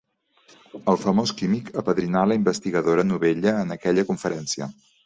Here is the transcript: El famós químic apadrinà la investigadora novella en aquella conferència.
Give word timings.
El 0.93 0.97
famós 1.01 1.33
químic 1.43 1.69
apadrinà 1.83 2.25
la 2.33 2.41
investigadora 2.41 3.09
novella 3.15 3.57
en 3.65 3.79
aquella 3.79 4.09
conferència. 4.13 4.75